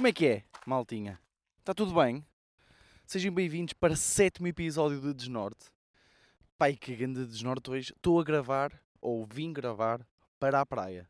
[0.00, 1.20] Como é que é, maltinha?
[1.58, 2.24] Está tudo bem?
[3.04, 5.66] Sejam bem-vindos para o sétimo episódio de Desnorte.
[6.56, 7.92] Pai, que grande Desnorte hoje.
[7.94, 10.00] Estou a gravar, ou vim gravar,
[10.38, 11.06] para a praia.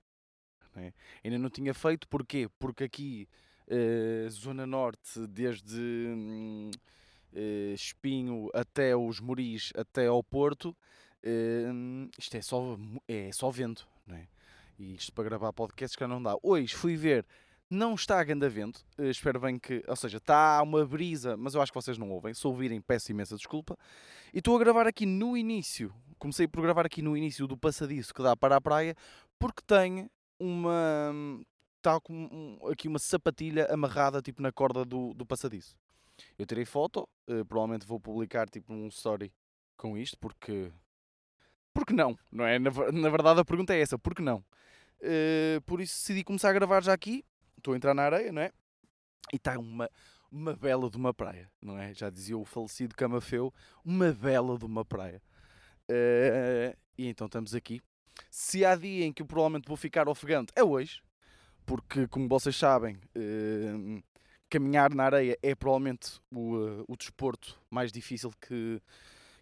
[0.74, 0.92] É?
[1.22, 2.48] Ainda não tinha feito, porquê?
[2.58, 3.28] Porque aqui,
[3.68, 5.80] eh, Zona Norte, desde
[7.32, 10.76] eh, Espinho até os Moris, até ao Porto,
[11.22, 11.68] eh,
[12.18, 14.26] isto é só, é só vento, não é?
[14.76, 16.34] E isto para gravar podcasts que não dá.
[16.42, 17.24] Hoje fui ver
[17.70, 21.62] não está a vento, eh, espero bem que, ou seja, está uma brisa, mas eu
[21.62, 22.34] acho que vocês não ouvem.
[22.34, 23.76] Se ouvirem, peço imensa desculpa.
[24.34, 28.12] E estou a gravar aqui no início, comecei por gravar aqui no início do passadiço
[28.12, 28.96] que dá para a praia,
[29.38, 31.12] porque tem uma.
[31.76, 35.76] Está com um- aqui uma sapatilha amarrada tipo na corda do, do passadiço.
[36.38, 39.32] Eu tirei foto, eh, provavelmente vou publicar tipo um story
[39.76, 40.70] com isto, porque.
[41.72, 42.58] Porque não, não é?
[42.58, 44.44] Na, na verdade a pergunta é essa, porque não?
[45.00, 47.24] Eh, por isso decidi começar a gravar já aqui,
[47.60, 48.50] estou a entrar na areia, não é?
[49.32, 49.88] E está uma,
[50.30, 51.94] uma bela de uma praia, não é?
[51.94, 53.52] Já dizia o falecido Camafeu,
[53.84, 55.22] uma bela de uma praia.
[55.88, 57.80] Eh, e então estamos aqui.
[58.30, 61.00] Se há dia em que eu provavelmente vou ficar ofegante, é hoje,
[61.64, 64.02] porque como vocês sabem, eh,
[64.48, 68.80] caminhar na areia é provavelmente o, eh, o desporto mais difícil que,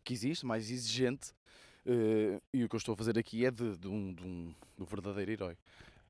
[0.05, 1.33] que existe, mais exigente.
[2.53, 4.83] E o que eu estou a fazer aqui é de, de um, de um- de
[4.83, 5.57] um verdadeiro herói.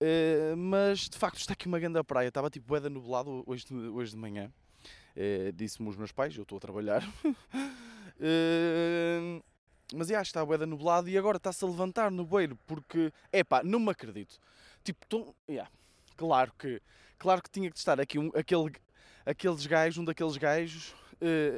[0.01, 2.29] Eh, mas de facto está aqui uma grande praia.
[2.29, 4.51] Estava tipo boeda nublado hoje de, hoje de manhã.
[5.17, 7.03] Eh, Disse-me os meus pais, eu estou a trabalhar.
[8.21, 9.41] Eh,
[9.95, 13.79] mas já está boeda nublado e agora está-se a levantar no beiro porque, epá, não
[13.79, 14.41] me acredito.
[14.83, 15.71] Tipo, tão, yeah,
[16.17, 16.83] claro que
[17.17, 18.73] claro que tinha que estar aqui um, aquele,
[19.25, 20.93] aqueles gajos, um daqueles gajos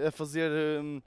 [0.07, 0.51] a fazer.
[0.51, 1.01] eh,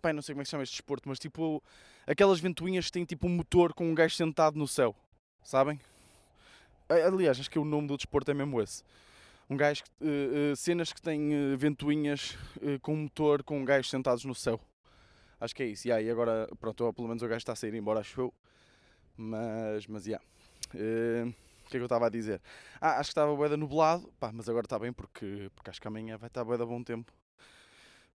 [0.00, 1.62] pá, não sei como é que se chama este desporto, mas tipo
[2.06, 4.96] aquelas ventoinhas que têm tipo um motor com um gajo sentado no céu,
[5.42, 5.78] sabem?
[6.88, 8.82] A- Aliás, acho que o nome do desporto é mesmo esse.
[9.48, 13.90] Um gajo que, eh, eh, cenas que têm eh, ventoinhas eh, com motor com gajos
[13.90, 14.60] sentados no céu.
[15.40, 15.86] Acho que é isso.
[15.88, 18.34] Yeah, e agora, pronto, pelo menos o gajo está a sair embora, acho eu.
[19.16, 20.24] Mas, mas, yeah.
[20.74, 21.24] Eh,
[21.66, 22.40] o que é que eu estava a dizer?
[22.80, 25.88] Ah, acho que estava boeda nublado, pá, mas agora está bem porque, porque acho que
[25.88, 27.12] amanhã vai estar boeda bom tempo.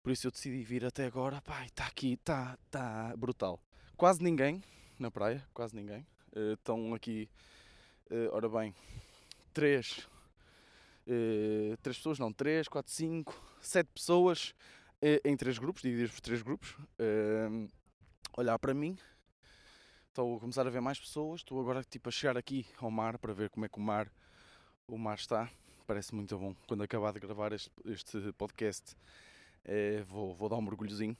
[0.01, 3.59] Por isso eu decidi vir até agora, pá, está aqui, está tá brutal.
[3.97, 4.63] Quase ninguém
[4.97, 6.05] na praia, quase ninguém.
[6.35, 7.29] Eh, estão aqui,
[8.09, 8.73] eh, ora bem,
[9.53, 10.07] três,
[11.07, 14.53] eh, três pessoas, não, três, quatro, cinco, sete pessoas
[15.01, 16.75] eh, em três grupos, divididos por três grupos.
[16.99, 17.67] eh,
[18.37, 18.97] olhar para mim,
[20.07, 23.17] estou a começar a ver mais pessoas, estou agora tipo a chegar aqui ao mar
[23.17, 24.11] para ver como é que o mar,
[24.87, 25.49] o mar está.
[25.87, 26.55] Parece muito bom.
[26.67, 28.95] Quando acabar de gravar este, este podcast,
[30.07, 31.17] vou, vou dar um mergulhozinho.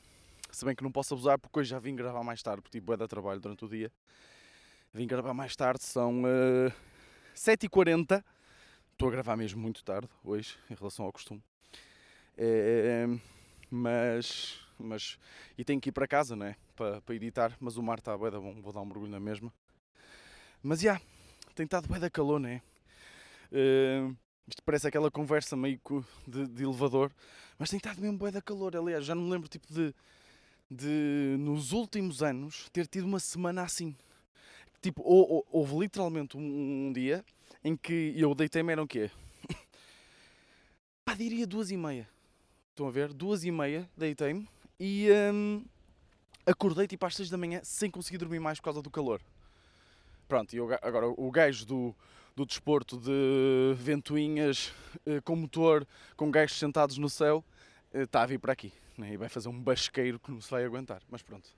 [0.51, 2.93] Se bem que não posso abusar porque hoje já vim gravar mais tarde, porque tipo
[2.93, 3.91] é da trabalho durante o dia.
[4.99, 6.73] Vim gravar mais tarde, são eh,
[7.33, 8.21] 7h40.
[8.91, 11.41] Estou a gravar mesmo muito tarde hoje, em relação ao costume.
[12.37, 13.07] Eh,
[13.71, 15.17] mas, mas.
[15.57, 16.57] E tenho que ir para casa, não é?
[16.75, 19.21] Para, para editar, mas o mar está bué da bom, vou dar um mergulho na
[19.21, 19.53] mesma.
[20.61, 20.99] Mas já,
[21.55, 22.61] tem estado bué da calor, não é?
[23.53, 24.11] Eh,
[24.49, 25.79] isto parece aquela conversa meio
[26.27, 27.09] de, de elevador,
[27.57, 28.75] mas tem estado mesmo bué da calor.
[28.75, 29.95] Aliás, já não me lembro tipo de,
[30.69, 33.95] de nos últimos anos ter tido uma semana assim.
[34.81, 37.23] Tipo, ou, ou- houve literalmente um, um dia
[37.63, 39.11] em que eu deitei-me eram o quê?
[41.03, 42.07] Pá, diria duas e meia.
[42.71, 43.11] Estão a ver?
[43.13, 44.47] Duas e meia deitei-me
[44.79, 45.65] e hum,
[46.45, 49.21] acordei tipo às seis da manhã sem conseguir dormir mais por causa do calor.
[50.27, 51.95] Pronto, e agora o gajo do,
[52.35, 54.71] do desporto de ventoinhas
[55.05, 55.85] eh, com motor,
[56.15, 57.43] com gajos sentados no céu,
[57.91, 58.71] eh, está a vir para aqui.
[58.97, 59.13] né?
[59.13, 61.01] E vai fazer um basqueiro que não se vai aguentar.
[61.09, 61.49] Mas pronto.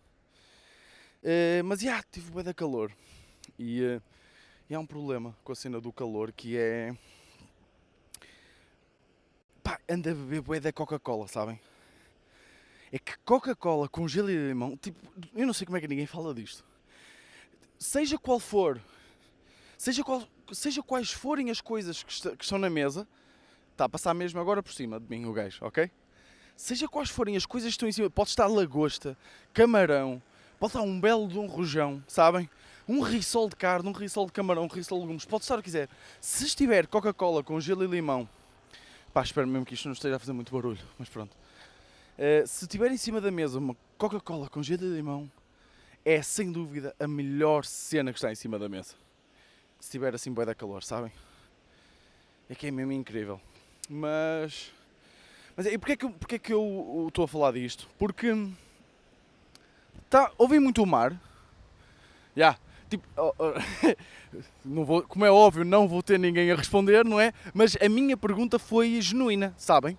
[1.24, 2.92] Eh, mas já, tive bué da calor.
[3.58, 4.02] E, eh,
[4.70, 6.96] e há um problema com a cena do calor que é.
[9.64, 11.60] Pá, anda a beber bué da Coca-Cola, sabem?
[12.92, 15.00] É que Coca-Cola com gelo e limão, tipo,
[15.34, 16.66] eu não sei como é que ninguém fala disto.
[17.80, 18.82] Seja qual for,
[19.78, 23.08] seja, qual, seja quais forem as coisas que, está- que estão na mesa,
[23.72, 25.90] está a passar mesmo agora por cima de mim o gajo, ok?
[26.56, 29.18] Seja quais forem as coisas que estão em cima, pode estar lagosta,
[29.54, 30.22] camarão,
[30.62, 32.48] pode estar um belo de um rojão, sabem?
[32.88, 35.58] Um rissol de carne, um rissol de camarão, um rissol de legumes, pode estar o
[35.58, 35.90] que quiser.
[36.20, 38.30] Se estiver Coca-Cola com gelo e limão,
[39.12, 41.36] pá, espero mesmo que isto não esteja a fazer muito barulho, mas pronto.
[42.16, 45.32] Eh, se tiver em cima da mesa uma Coca-Cola com gelo e limão,
[46.06, 48.94] é sem dúvida a melhor cena que está em cima da mesa.
[49.80, 51.12] Se tiver assim bué da calor, sabem?
[52.48, 53.42] É que é mesmo incrível.
[53.90, 54.72] Mas.
[55.58, 57.90] Mas e porquê é que, porquê é que eu estou a falar disto?
[57.98, 58.32] Porque.
[60.12, 61.18] Tá, ouvi muito o mar.
[62.36, 62.58] Já.
[62.90, 63.96] Tipo, oh, oh,
[64.66, 67.32] não vou, como é óbvio, não vou ter ninguém a responder, não é?
[67.54, 69.98] Mas a minha pergunta foi genuína, sabem?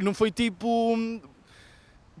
[0.00, 1.20] Não foi tipo hum,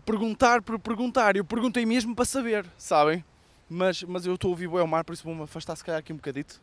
[0.04, 3.24] perguntar por perguntar, eu perguntei mesmo para saber, sabem?
[3.70, 6.12] Mas, mas eu estou a ouvir o mar, por isso vou-me afastar se calhar aqui
[6.12, 6.60] um bocadito.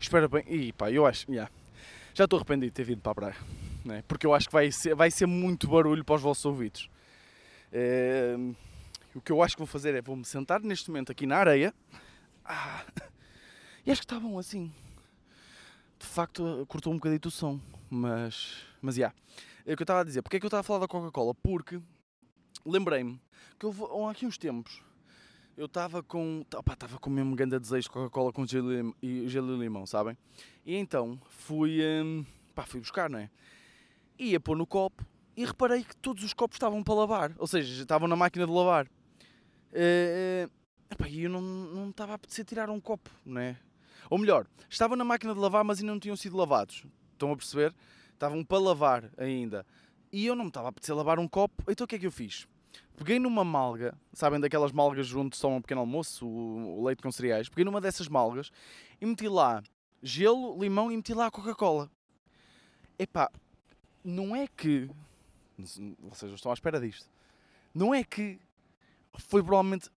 [0.00, 0.42] Espera bem.
[0.48, 1.30] E pá, eu acho.
[1.30, 1.48] Yeah.
[2.14, 3.36] Já estou arrependido de ter vindo para a praia.
[3.84, 4.02] Né?
[4.08, 6.90] Porque eu acho que vai ser, vai ser muito barulho para os vossos ouvidos.
[7.72, 8.36] É,
[9.18, 11.74] o que eu acho que vou fazer é vou-me sentar neste momento aqui na areia.
[12.44, 12.84] Ah,
[13.84, 14.72] e acho que está bom assim.
[15.98, 17.60] De facto, cortou um bocadito o som.
[17.90, 18.64] Mas.
[18.80, 19.00] Mas já.
[19.00, 19.16] Yeah.
[19.66, 20.22] É o que eu estava a dizer.
[20.22, 21.34] Porque é que eu estava a falar da Coca-Cola?
[21.34, 21.80] Porque
[22.64, 23.20] lembrei-me
[23.58, 24.82] que há aqui uns tempos
[25.56, 26.44] eu estava com.
[26.46, 30.16] Estava com o mesmo grande desejo de Coca-Cola com gelo e, gelo e limão, sabem?
[30.64, 31.80] E então fui.
[31.82, 32.24] Hum,
[32.54, 33.28] pá, fui buscar, não é?
[34.16, 35.04] Ia pôr no copo
[35.36, 37.32] e reparei que todos os copos estavam para lavar.
[37.38, 38.88] Ou seja, estavam na máquina de lavar.
[39.72, 40.50] Uh,
[40.90, 43.56] epá, eu não, não estava a apetecer tirar um copo, não é?
[44.10, 46.84] Ou melhor, estavam na máquina de lavar, mas ainda não tinham sido lavados.
[47.12, 47.74] Estão a perceber?
[48.12, 49.66] Estavam para lavar ainda.
[50.10, 52.06] E eu não me estava a apetecer lavar um copo, então o que é que
[52.06, 52.48] eu fiz?
[52.96, 57.48] Peguei numa malga, sabem daquelas malgas onde só um pequeno almoço, o, leite com cereais.
[57.48, 58.50] Peguei numa dessas malgas
[59.00, 59.62] e meti lá
[60.02, 61.90] gelo, limão e meti lá a Coca-Cola.
[62.98, 63.30] Epá,
[64.02, 64.90] não é que.
[65.56, 67.08] Vocês estão à espera disto.
[67.72, 68.40] Não é que
[69.18, 69.90] foi provavelmente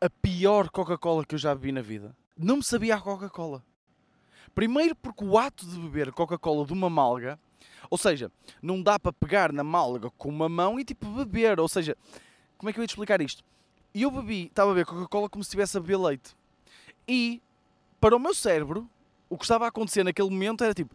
[0.00, 2.14] a pior Coca-Cola que eu já bebi na vida.
[2.36, 3.64] Não me sabia a Coca-Cola.
[4.54, 7.38] Primeiro porque o ato de beber Coca-Cola de uma malga,
[7.90, 8.30] ou seja,
[8.60, 11.96] não dá para pegar na malga com uma mão e tipo beber, ou seja,
[12.58, 13.44] como é que eu ia te explicar isto?
[13.94, 16.36] Eu bebi, estava a beber Coca-Cola como se estivesse a beber leite.
[17.08, 17.40] E,
[18.00, 18.88] para o meu cérebro,
[19.28, 20.94] o que estava a acontecer naquele momento era tipo: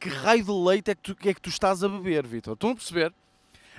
[0.00, 2.54] que raio de leite é que tu, é que tu estás a beber, Vitor?
[2.54, 3.12] Estão a perceber?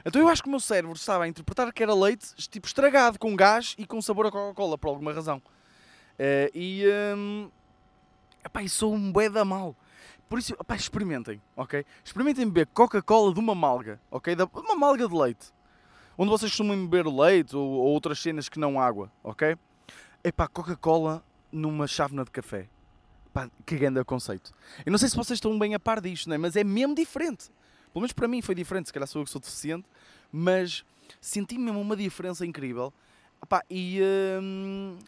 [0.05, 3.17] Então eu acho que o meu cérebro estava a interpretar que era leite tipo estragado,
[3.17, 5.41] com gás e com sabor a Coca-Cola, por alguma razão.
[6.19, 6.85] Uh, e.
[7.17, 7.49] Um,
[8.45, 9.75] epá, e sou um bué da mal.
[10.29, 11.85] Por isso, epá, experimentem, ok?
[12.03, 14.35] Experimentem beber Coca-Cola de uma malga, ok?
[14.35, 15.55] De uma malga de leite
[16.17, 19.57] onde vocês costumam beber leite ou, ou outras cenas que não água, ok?
[20.23, 22.67] É pá, Coca-Cola numa chávena de café.
[23.33, 24.53] Pá, que grande conceito.
[24.85, 26.37] Eu não sei se vocês estão bem a par disto, né?
[26.37, 27.49] mas é mesmo diferente.
[27.95, 29.87] Pelo menos para mim foi diferente, se calhar sou eu que sou deficiente,
[30.29, 30.83] mas
[31.21, 32.91] senti mesmo uma diferença incrível.
[33.41, 34.01] Epá, e
[34.41, 34.99] hum,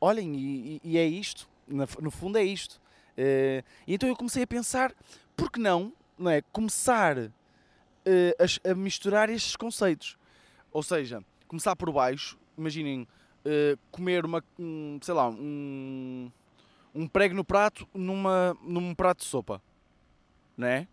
[0.00, 2.80] olhem, e, e, é isto, no fundo é isto.
[3.18, 4.94] Uh, então eu comecei a pensar,
[5.36, 7.30] por que não, não é, começar uh,
[8.64, 10.16] a, a, misturar estes conceitos.
[10.72, 13.02] Ou seja, começar por baixo, imaginem
[13.44, 16.32] uh, comer uma, um, sei lá, um,
[16.94, 19.60] um prego no prato numa, num prato de sopa,
[20.56, 20.88] não é?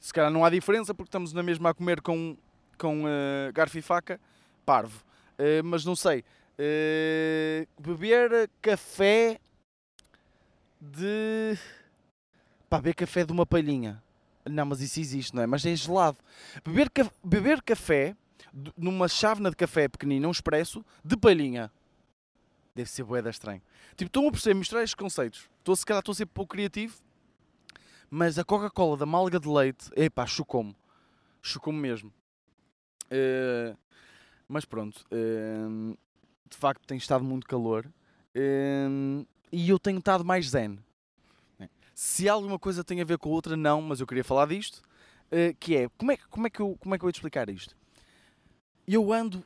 [0.00, 2.36] Se calhar não há diferença porque estamos na mesma a comer com,
[2.76, 4.20] com uh, garfo e faca,
[4.64, 5.04] parvo.
[5.38, 6.24] Uh, mas não sei,
[6.58, 9.40] uh, beber café
[10.80, 11.58] de.
[12.68, 14.02] Pá, beber café de uma palhinha.
[14.44, 15.46] Não, mas isso existe, não é?
[15.46, 16.18] Mas é gelado.
[16.64, 17.10] Beber, ca...
[17.22, 18.16] beber café
[18.76, 21.70] numa chávena de café pequenina, um expresso, de palhinha.
[22.74, 23.60] Deve ser boeda estranho.
[23.96, 25.48] Tipo, estão a perceber, misturar estes conceitos.
[25.58, 26.96] Estou, se calhar estou a ser pouco criativo,
[28.10, 30.74] mas a Coca-Cola da malga de leite, epá, chocou-me.
[31.42, 32.12] Chocou-me mesmo.
[33.06, 33.76] Uh,
[34.46, 35.98] mas pronto, uh,
[36.48, 40.78] de facto tem estado muito calor uh, e eu tenho estado mais zen.
[41.94, 44.80] Se alguma coisa tem a ver com outra, não, mas eu queria falar disto,
[45.58, 47.50] que é, como é, como, é que eu, como é que eu vou te explicar
[47.50, 47.76] isto?
[48.86, 49.42] Eu ando,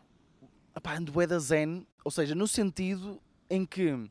[0.77, 4.07] opá, ando é da zen, ou seja, no sentido em que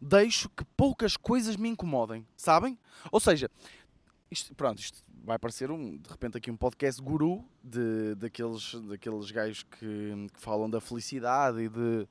[0.00, 2.78] deixo que poucas coisas me incomodem, sabem?
[3.12, 3.50] Ou seja,
[4.30, 9.30] isto, pronto, isto vai parecer um, de repente aqui um podcast guru de, daqueles, daqueles
[9.30, 12.08] gajos que, que falam da felicidade e de,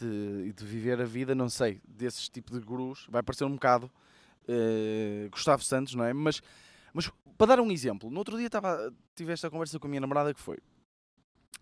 [0.00, 3.90] de, de, viver a vida, não sei, desses tipos de gurus, vai parecer um bocado
[4.48, 6.12] uh, Gustavo Santos, não é?
[6.12, 6.42] Mas,
[6.92, 10.00] mas para dar um exemplo, no outro dia estava, tive esta conversa com a minha
[10.00, 10.56] namorada que foi.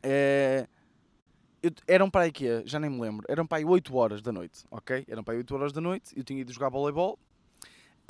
[0.05, 0.67] Uh,
[1.65, 4.31] eu, eram para aí que já nem me lembro, eram para aí 8 horas da
[4.31, 5.05] noite, ok?
[5.09, 7.19] Eram para aí 8 horas da noite, eu tinha ido jogar voleibol,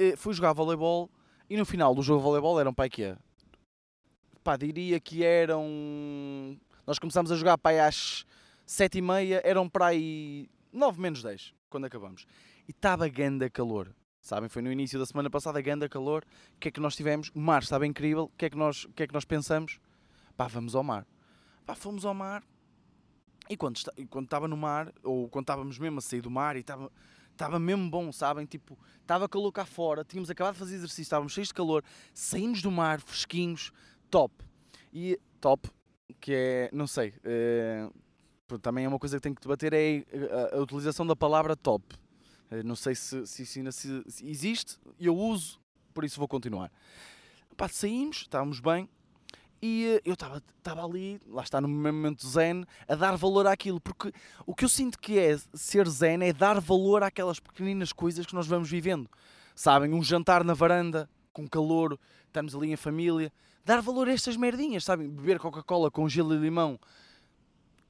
[0.00, 1.08] uh, fui jogar voleibol
[1.48, 3.16] e no final do jogo de voleibol eram para aí que
[4.42, 6.58] pá, diria que eram.
[6.86, 8.26] Nós começámos a jogar para aí às
[8.66, 12.26] 7 e meia, eram para aí 9 menos 10 quando acabamos.
[12.66, 13.94] E estava ganda calor.
[14.20, 16.24] Sabem, foi no início da semana passada, ganda calor.
[16.56, 17.30] O que é que nós tivemos?
[17.34, 18.24] O mar estava incrível.
[18.24, 19.78] O que é que nós, o que é que nós pensamos?
[20.36, 21.06] Pá, vamos ao mar.
[21.66, 22.42] Pá, fomos ao mar.
[23.48, 26.60] E quando, quando estava no mar, ou quando estávamos mesmo a sair do mar, e
[26.60, 26.90] estava,
[27.30, 28.46] estava mesmo bom, sabem?
[28.46, 32.62] Tipo, estava calor cá fora, tínhamos acabado de fazer exercício, estávamos cheios de calor, saímos
[32.62, 33.72] do mar, fresquinhos,
[34.10, 34.34] top.
[34.92, 35.68] E top,
[36.20, 37.88] que é, não sei, é,
[38.62, 40.04] também é uma coisa que tenho que debater, é
[40.52, 41.84] a, a utilização da palavra top.
[42.50, 45.60] Eh, não sei se, se isso ainda se, se existe, eu uso,
[45.92, 46.70] por isso vou continuar.
[47.56, 48.88] Pá, saímos, estávamos bem,
[49.64, 50.42] e eh, eu estava
[50.84, 54.12] ali, lá está no momento zen, a dar valor àquilo, porque
[54.44, 58.34] o que eu sinto que é ser zen é dar valor àquelas pequeninas coisas que
[58.34, 59.08] nós vamos vivendo.
[59.54, 63.32] Sabem, um jantar na varanda, com calor, estamos ali em família,
[63.64, 65.08] dar valor a estas merdinhas, sabem?
[65.08, 66.78] Beber Coca-Cola com gelo e limão,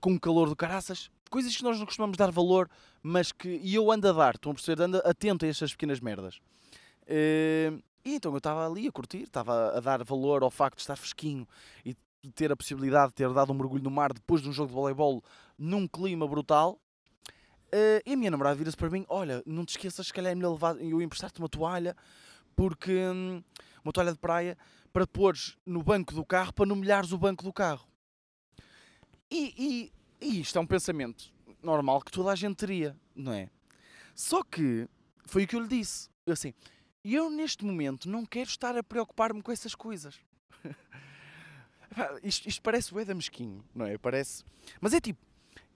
[0.00, 2.70] com calor do caraças, coisas que nós não costumamos dar valor,
[3.02, 3.48] mas que.
[3.48, 4.80] E eu ando a dar, estão a perceber?
[4.80, 6.36] Ando atento a estas pequenas merdas.
[7.02, 10.82] Uh, e então eu estava ali a curtir, estava a dar valor ao facto de
[10.82, 11.48] estar fresquinho
[11.84, 14.52] e de ter a possibilidade de ter dado um mergulho no mar depois de um
[14.52, 15.22] jogo de voleibol
[15.58, 16.78] num clima brutal.
[17.66, 20.34] Uh, e a minha namorada vira-se para mim: Olha, não te esqueças, se calhar é
[20.34, 21.96] melhor levar, eu emprestar-te uma toalha,
[22.54, 23.42] porque hum,
[23.82, 24.56] uma toalha de praia,
[24.92, 27.86] para pôres no banco do carro, para não molhares o banco do carro.
[29.30, 31.32] E, e, e isto é um pensamento
[31.62, 33.50] normal que toda a gente teria, não é?
[34.14, 34.88] Só que
[35.26, 36.08] foi o que eu lhe disse.
[36.24, 36.54] Eu assim,
[37.04, 40.18] eu neste momento não quero estar a preocupar-me com essas coisas.
[42.22, 43.98] isto, isto parece o da mesquinho, não é?
[43.98, 44.44] Parece.
[44.80, 45.20] Mas é tipo,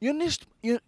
[0.00, 0.47] eu neste.
[0.62, 0.80] Eu,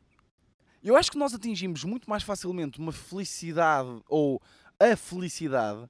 [0.82, 4.40] eu acho que nós atingimos muito mais facilmente uma felicidade ou
[4.78, 5.86] a felicidade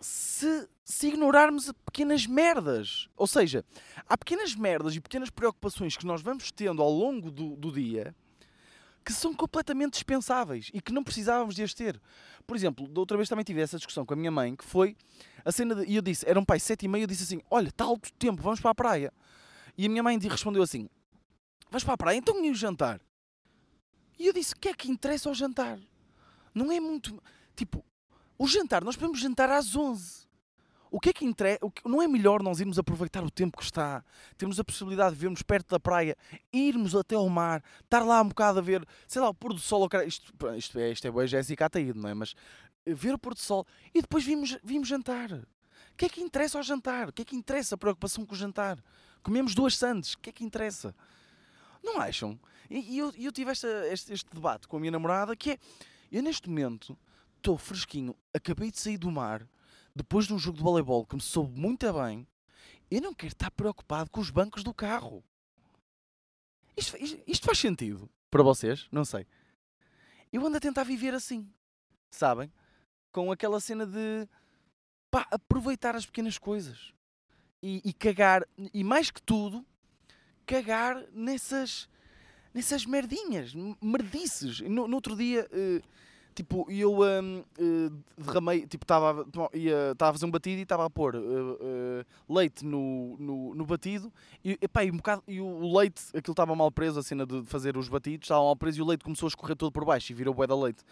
[0.00, 3.08] se, se ignorarmos pequenas merdas.
[3.16, 3.64] Ou seja,
[4.08, 8.14] há pequenas merdas e pequenas preocupações que nós vamos tendo ao longo do, do dia
[9.08, 11.98] que são completamente dispensáveis e que não precisávamos de as ter.
[12.46, 14.94] Por exemplo, da outra vez também tive essa discussão com a minha mãe, que foi
[15.42, 17.68] a cena e eu disse, era um pai sete e meia, eu disse assim, olha,
[17.70, 19.10] está alto tempo, vamos para a praia.
[19.78, 20.90] E a minha mãe respondeu assim,
[21.70, 22.18] vais para a praia?
[22.18, 23.00] Então e o jantar?
[24.18, 25.78] E eu disse, o que é que interessa ao jantar?
[26.54, 27.18] Não é muito...
[27.56, 27.82] Tipo,
[28.36, 30.27] o jantar, nós podemos jantar às 11.
[30.90, 31.24] O que é que?
[31.84, 34.04] Não é melhor nós irmos aproveitar o tempo que está,
[34.36, 36.16] termos a possibilidade de vermos perto da praia,
[36.52, 39.60] irmos até ao mar, estar lá um bocado a ver, sei lá, o pôr do
[39.60, 39.88] sol.
[40.06, 42.14] Isto, isto é, isto é boa Jéssica não é?
[42.14, 42.34] Mas
[42.86, 45.32] eh, ver o pôr do sol e depois vimos, vimos jantar.
[45.32, 47.08] O que é que interessa ao jantar?
[47.08, 48.82] O que é que interessa a preocupação com o jantar?
[49.22, 50.94] Comemos duas sandes, o que é que interessa?
[51.82, 52.38] Não acham?
[52.70, 55.58] E eu, eu tive esta, este, este debate com a minha namorada que é,
[56.12, 56.96] eu neste momento
[57.36, 59.46] estou fresquinho, acabei de sair do mar,
[59.98, 62.26] depois de um jogo de voleibol que me soube muito bem,
[62.88, 65.24] eu não quero estar preocupado com os bancos do carro.
[66.76, 68.86] Isto, isto, isto faz sentido para vocês?
[68.92, 69.26] Não sei.
[70.32, 71.50] Eu ando a tentar viver assim,
[72.10, 72.52] sabem?
[73.10, 74.28] Com aquela cena de
[75.10, 76.92] pá, aproveitar as pequenas coisas
[77.60, 79.66] e, e cagar, e mais que tudo,
[80.46, 81.88] cagar nessas,
[82.54, 83.52] nessas merdinhas,
[83.82, 84.60] merdices.
[84.60, 85.48] No, no outro dia.
[85.52, 85.82] Uh,
[86.38, 89.26] tipo, eu uh, derramei, tipo, estava
[89.98, 94.12] a fazer um batido e estava a pôr uh, uh, leite no, no, no, batido
[94.44, 97.44] e, epá, e, um bocado, e o leite, aquilo estava mal preso, a cena de
[97.46, 100.12] fazer os batidos, estava mal preso e o leite começou a escorrer todo por baixo
[100.12, 100.84] e virou bué da leite.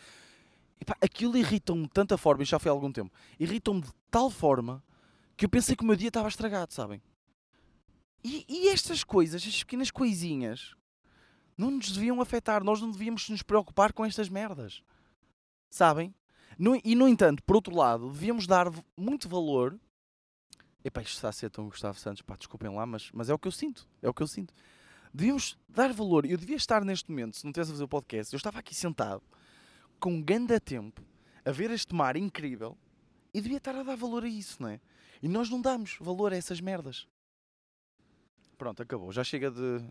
[0.81, 4.29] Epá, aquilo irritou-me de tanta forma, e já foi há algum tempo, irritou-me de tal
[4.29, 4.83] forma
[5.37, 7.01] que eu pensei que o meu dia estava estragado, sabem?
[8.25, 10.75] E, e estas coisas, estas pequenas coisinhas,
[11.57, 14.83] não nos deviam afetar, nós não devíamos nos preocupar com estas merdas.
[15.71, 16.15] Sabem?
[16.59, 19.79] No, e no entanto, por outro lado, devíamos dar muito valor.
[20.85, 23.39] Epá, isto está a ser tão Gustavo Santos, pá, desculpem lá, mas, mas é o
[23.39, 23.87] que eu sinto.
[24.01, 24.55] É o que eu sinto.
[25.13, 26.25] Devíamos dar valor.
[26.25, 28.75] Eu devia estar neste momento, se não tivesse a fazer o podcast, eu estava aqui
[28.75, 29.23] sentado,
[29.99, 31.03] com um grande tempo,
[31.45, 32.77] a ver este mar incrível,
[33.33, 34.81] e devia estar a dar valor a isso, não é?
[35.23, 37.07] E nós não damos valor a essas merdas.
[38.57, 39.13] Pronto, acabou.
[39.13, 39.85] Já chega de,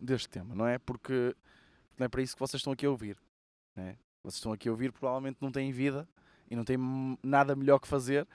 [0.00, 0.78] deste tema, não é?
[0.78, 1.34] Porque
[1.98, 3.18] não é para isso que vocês estão aqui a ouvir.
[3.76, 3.98] Não é?
[4.22, 6.08] Vocês estão aqui a ouvir, provavelmente não têm vida
[6.50, 6.78] e não têm
[7.22, 8.26] nada melhor que fazer.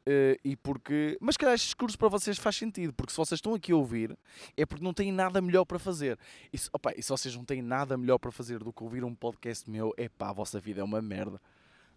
[0.00, 1.18] Uh, e porque.
[1.20, 4.16] Mas calhar este discurso para vocês faz sentido, porque se vocês estão aqui a ouvir,
[4.56, 6.18] é porque não têm nada melhor para fazer.
[6.52, 9.04] E se, opa, e se vocês não têm nada melhor para fazer do que ouvir
[9.04, 11.40] um podcast meu, é pá, a vossa vida é uma merda.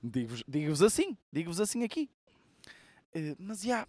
[0.04, 2.10] Digo-vos digo assim, digo-vos assim aqui.
[3.16, 3.88] Uh, mas já, yeah,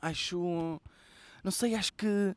[0.00, 0.80] acho.
[1.42, 2.36] Não sei, acho que,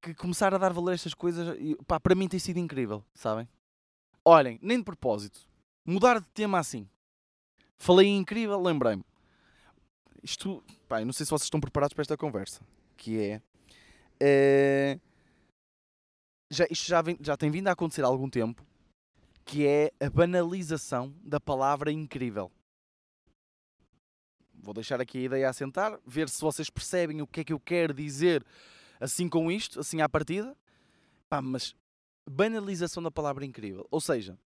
[0.00, 3.46] que começar a dar valor a estas coisas, pá, para mim tem sido incrível, sabem?
[4.28, 5.40] Olhem, nem de propósito.
[5.86, 6.86] Mudar de tema assim.
[7.78, 9.02] Falei incrível, lembrei-me.
[10.22, 12.60] Isto, pá, não sei se vocês estão preparados para esta conversa.
[12.94, 13.42] Que é.
[14.20, 15.00] é
[16.50, 18.62] já, isto já, vem, já tem vindo a acontecer há algum tempo.
[19.46, 22.52] Que é a banalização da palavra incrível.
[24.52, 27.52] Vou deixar aqui a ideia a sentar, ver se vocês percebem o que é que
[27.54, 28.44] eu quero dizer
[29.00, 30.54] assim com isto, assim à partida.
[31.30, 31.74] Pá, mas
[32.28, 33.86] banalização da palavra incrível.
[33.90, 34.38] Ou seja,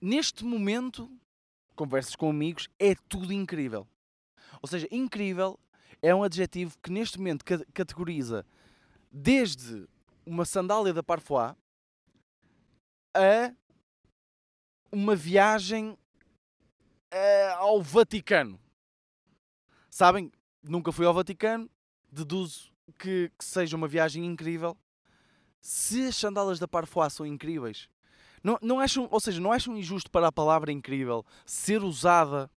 [0.00, 1.10] neste momento,
[1.74, 3.86] conversas com amigos, é tudo incrível.
[4.62, 5.58] Ou seja, incrível
[6.00, 8.46] é um adjetivo que neste momento categoriza
[9.10, 9.86] desde
[10.26, 11.54] uma sandália da Parfois
[13.14, 13.54] a
[14.90, 15.90] uma viagem
[17.12, 18.60] uh, ao Vaticano.
[19.90, 20.32] Sabem?
[20.62, 21.70] Nunca fui ao Vaticano,
[22.10, 24.76] deduzo que, que seja uma viagem incrível.
[25.64, 27.88] Se as sandálias da Parfois são incríveis,
[28.42, 32.50] não, não acham, ou seja, não acham injusto para a palavra incrível ser usada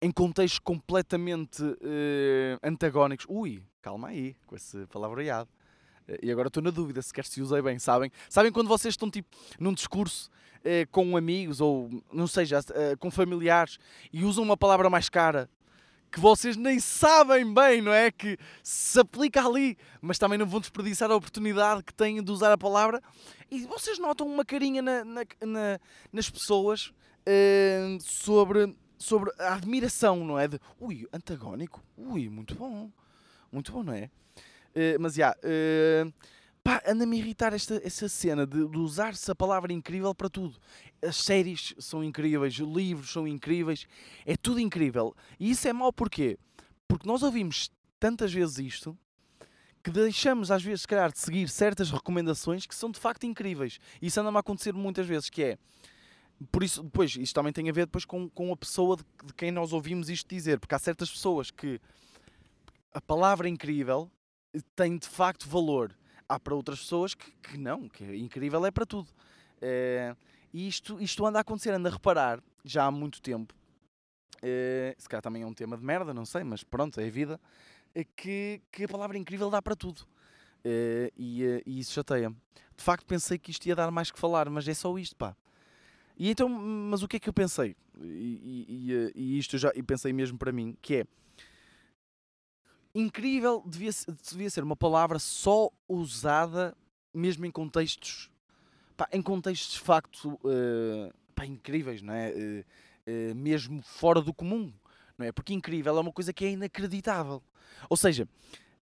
[0.00, 3.26] em contextos completamente uh, antagónicos?
[3.28, 5.50] Ui, calma aí, com esse palavreado.
[6.22, 8.12] E agora estou na dúvida se quer se usei bem, sabem?
[8.28, 10.30] Sabem quando vocês estão tipo num discurso
[10.62, 13.78] eh, com amigos ou não sei, já, eh, com familiares
[14.12, 15.48] e usam uma palavra mais cara
[16.10, 18.10] que vocês nem sabem bem, não é?
[18.10, 22.52] Que se aplica ali, mas também não vão desperdiçar a oportunidade que têm de usar
[22.52, 23.00] a palavra.
[23.50, 25.80] E vocês notam uma carinha na, na, na,
[26.12, 26.92] nas pessoas
[27.26, 30.48] eh, sobre, sobre a admiração, não é?
[30.48, 32.90] De ui, antagónico, ui, muito bom,
[33.52, 34.10] muito bom, não é?
[34.70, 36.12] Uh, mas já, yeah, uh,
[36.62, 40.58] pá, anda-me a irritar esta, essa cena de, de usar-se a palavra incrível para tudo.
[41.02, 43.86] As séries são incríveis, os livros são incríveis,
[44.26, 45.14] é tudo incrível.
[45.38, 46.38] E isso é mau porquê?
[46.86, 48.98] Porque nós ouvimos tantas vezes isto
[49.82, 53.78] que deixamos às vezes, se calhar, de seguir certas recomendações que são de facto incríveis.
[54.00, 55.58] E isso anda-me a acontecer muitas vezes, que é...
[56.50, 59.34] Por isso, depois, isto também tem a ver depois com, com a pessoa de, de
[59.34, 60.58] quem nós ouvimos isto dizer.
[60.58, 61.78] Porque há certas pessoas que
[62.94, 64.10] a palavra incrível
[64.74, 65.94] tem de facto valor.
[66.30, 69.08] Há para outras pessoas que, que não, que é incrível é para tudo.
[69.60, 70.14] É,
[70.52, 73.52] e isto, isto anda a acontecer, anda a reparar já há muito tempo.
[74.40, 77.10] É, se calhar também é um tema de merda, não sei, mas pronto, é a
[77.10, 77.40] vida.
[77.92, 80.02] É que, que a palavra incrível dá para tudo.
[80.64, 82.36] E, e, isso chateia-me.
[82.76, 85.36] De facto, pensei que isto ia dar mais que falar, mas é só isto, pá.
[86.16, 87.74] E então, mas o que é que eu pensei?
[88.00, 91.04] E, e, e isto já e pensei mesmo para mim, que é
[92.94, 93.90] incrível devia,
[94.30, 96.76] devia ser uma palavra só usada
[97.12, 98.30] mesmo em contextos
[99.00, 102.30] pá, em contextos de facto uh, pá, incríveis, não é?
[102.30, 102.64] Uh,
[103.32, 104.70] uh, mesmo fora do comum,
[105.16, 105.32] não é?
[105.32, 107.42] Porque incrível é uma coisa que é inacreditável.
[107.88, 108.28] Ou seja,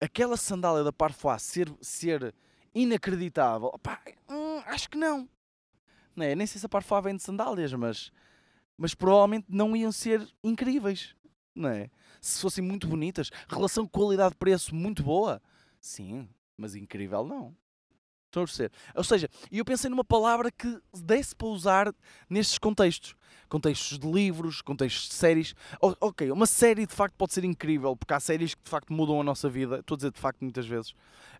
[0.00, 2.35] aquela sandália da Parfois ser, ser
[2.74, 4.00] inacreditável, pá,
[4.31, 5.29] hum, acho que não.
[6.16, 6.35] não é?
[6.35, 8.11] Nem sei se a Parfois vem de sandálias, mas,
[8.79, 11.14] mas provavelmente não iam ser incríveis,
[11.55, 11.90] não é?
[12.20, 15.40] Se fossem muito bonitas, relação qualidade-preço muito boa,
[15.80, 17.56] sim, mas incrível não.
[18.30, 18.70] Estão a perceber?
[18.94, 21.94] Ou seja, eu pensei numa palavra que desse para usar
[22.28, 23.16] nestes contextos.
[23.48, 25.54] Contextos de livros, contextos de séries.
[25.80, 29.20] ok, uma série de facto pode ser incrível, porque há séries que de facto mudam
[29.20, 29.80] a nossa vida.
[29.80, 30.94] Estou a dizer de facto muitas vezes.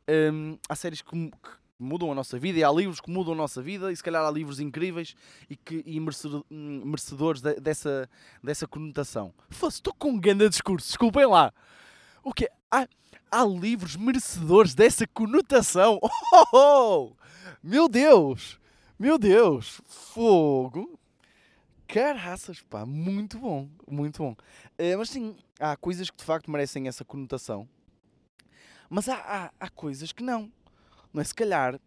[0.09, 1.31] Um, há séries que,
[1.83, 4.25] mudam a nossa vida e há livros que mudam a nossa vida e se calhar
[4.25, 5.15] há livros incríveis
[5.49, 6.01] e, que, e
[6.85, 8.09] merecedores de, dessa,
[8.43, 9.33] dessa conotação.
[9.49, 11.53] Fosse, estou com um grande discurso, desculpem lá.
[12.23, 12.49] O quê?
[12.71, 12.87] Há,
[13.31, 15.99] há livros merecedores dessa conotação?
[16.03, 17.17] Oh, oh, oh,
[17.63, 18.61] Meu Deus!
[18.99, 19.81] Meu Deus!
[19.87, 21.01] Fogo!
[21.89, 24.37] Caraças, pá, muito bom, muito bom.
[24.79, 27.69] Uh, mas sim, há coisas que de facto merecem essa conotação,
[28.89, 30.53] mas há, há, há coisas que não.
[31.15, 31.25] É?
[31.25, 31.81] Se calhar,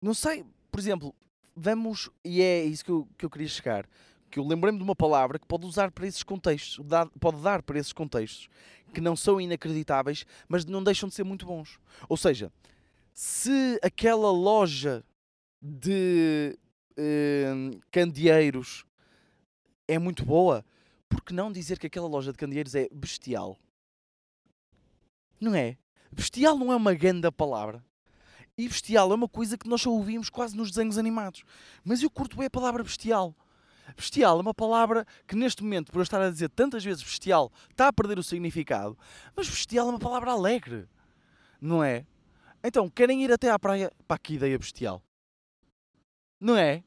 [0.00, 1.14] não sei, por exemplo,
[1.54, 3.88] vamos, e é isso que eu, que eu queria chegar,
[4.30, 6.84] que eu lembrei-me de uma palavra que pode usar para esses contextos,
[7.18, 8.48] pode dar para esses contextos,
[8.92, 11.78] que não são inacreditáveis, mas não deixam de ser muito bons.
[12.08, 12.52] Ou seja,
[13.12, 15.04] se aquela loja
[15.60, 16.58] de
[16.98, 18.84] uh, candeeiros
[19.88, 20.64] é muito boa,
[21.08, 23.58] por que não dizer que aquela loja de candeeiros é bestial?
[25.40, 25.78] Não é?
[26.12, 27.84] Bestial não é uma grande palavra.
[28.58, 31.44] E bestial é uma coisa que nós só ouvimos quase nos desenhos animados.
[31.84, 33.34] Mas eu curto bem a palavra bestial.
[33.94, 37.52] Bestial é uma palavra que neste momento, por eu estar a dizer tantas vezes bestial,
[37.70, 38.98] está a perder o significado.
[39.36, 40.88] Mas bestial é uma palavra alegre.
[41.60, 42.06] Não é?
[42.64, 43.92] Então, querem ir até à praia?
[44.08, 45.02] Pá, que ideia bestial.
[46.40, 46.82] Não é?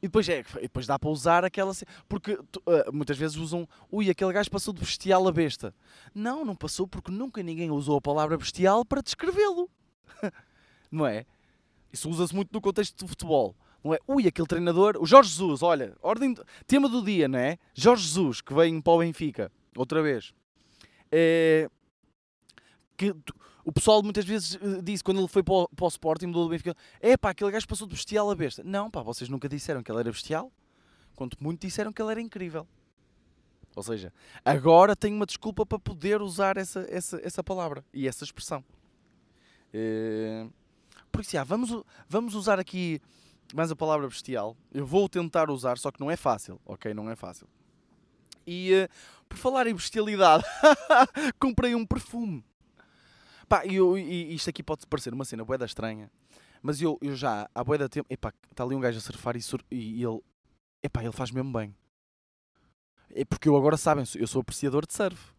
[0.00, 1.72] E depois, é, depois dá para usar aquela.
[2.06, 3.66] Porque uh, muitas vezes usam.
[3.90, 5.74] Ui, aquele gajo passou de bestial a besta.
[6.14, 9.70] Não, não passou porque nunca ninguém usou a palavra bestial para descrevê-lo.
[10.90, 11.26] não é?
[11.92, 13.54] Isso usa-se muito no contexto do futebol.
[13.82, 13.98] Não é?
[14.06, 17.58] Ui, aquele treinador, o Jorge Jesus, olha, ordem, tema do dia, não é?
[17.74, 20.34] Jorge Jesus, que vem para o Benfica, outra vez.
[21.10, 21.70] É,
[22.96, 23.14] que
[23.64, 26.44] o pessoal muitas vezes eh, disse, quando ele foi para o, para o Sporting, mudou
[26.44, 28.62] do Benfica, é pá, aquele gajo passou de bestial a besta.
[28.64, 30.50] Não, pá, vocês nunca disseram que ele era bestial,
[31.14, 32.66] quanto muito disseram que ele era incrível.
[33.76, 34.12] Ou seja,
[34.44, 38.64] agora tenho uma desculpa para poder usar essa, essa, essa palavra e essa expressão.
[39.72, 40.46] É,
[41.18, 43.02] por isso, já, vamos, vamos usar aqui
[43.52, 44.56] mais a palavra bestial.
[44.70, 46.94] Eu vou tentar usar, só que não é fácil, ok?
[46.94, 47.48] Não é fácil.
[48.46, 48.88] E uh,
[49.28, 50.44] por falar em bestialidade,
[51.40, 52.44] comprei um perfume.
[53.48, 56.08] Pá, eu, e isto aqui pode parecer uma cena boeda estranha,
[56.62, 59.42] mas eu, eu já, há boeda tempo, epá, está ali um gajo a surfar e,
[59.42, 60.20] sur, e ele,
[60.84, 61.74] epá, ele faz mesmo bem.
[63.10, 65.34] É porque eu agora, sabem, eu sou apreciador de surf.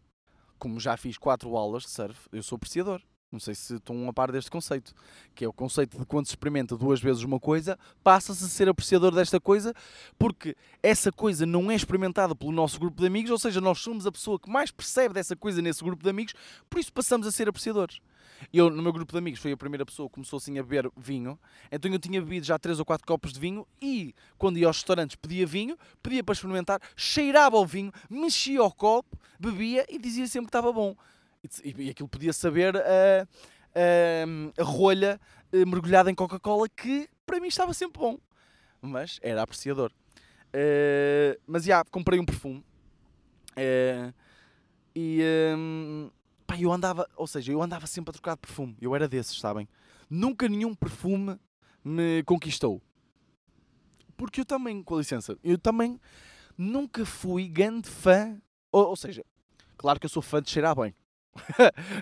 [0.58, 3.00] Como já fiz quatro aulas de surf, eu sou apreciador.
[3.32, 4.92] Não sei se estão a par deste conceito,
[5.36, 8.68] que é o conceito de quando se experimenta duas vezes uma coisa, passa-se a ser
[8.68, 9.72] apreciador desta coisa,
[10.18, 14.04] porque essa coisa não é experimentada pelo nosso grupo de amigos, ou seja, nós somos
[14.04, 16.34] a pessoa que mais percebe dessa coisa nesse grupo de amigos,
[16.68, 18.00] por isso passamos a ser apreciadores.
[18.52, 20.90] Eu, no meu grupo de amigos, fui a primeira pessoa que começou assim a beber
[20.96, 21.38] vinho,
[21.70, 24.78] então eu tinha bebido já três ou quatro copos de vinho e, quando ia aos
[24.78, 30.26] restaurantes, pedia vinho, pedia para experimentar, cheirava ao vinho, mexia ao copo, bebia e dizia
[30.26, 30.96] sempre que estava bom.
[31.64, 33.26] E, aquilo podia saber a,
[33.74, 35.20] a, a rolha
[35.52, 38.18] eh, mergulhada em Coca-Cola que para mim estava sempre bom.
[38.80, 39.92] Mas era apreciador.
[40.50, 42.64] Uh, mas já, comprei um perfume.
[43.52, 44.12] Uh,
[44.94, 45.22] e
[45.56, 46.10] um,
[46.46, 48.76] pá, eu andava, ou seja, eu andava sempre a trocar de perfume.
[48.80, 49.68] Eu era desses, sabem?
[50.08, 51.38] Nunca nenhum perfume
[51.84, 52.82] me conquistou.
[54.16, 56.00] Porque eu também, com licença, eu também
[56.58, 58.40] nunca fui grande fã.
[58.72, 59.24] Ou, ou seja,
[59.76, 60.94] claro que eu sou fã de cheirar bem.